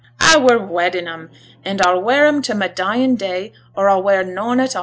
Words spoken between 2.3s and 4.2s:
to my dyin' day, or a'll